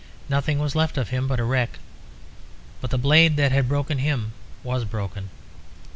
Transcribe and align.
Nothing 0.29 0.57
was 0.57 0.73
left 0.73 0.97
of 0.97 1.09
him 1.09 1.27
but 1.27 1.39
a 1.39 1.43
wreck; 1.43 1.77
but 2.81 2.89
the 2.89 2.97
blade 2.97 3.35
that 3.37 3.51
had 3.51 3.69
broken 3.69 3.99
him 3.99 4.31
was 4.63 4.83
broken. 4.83 5.29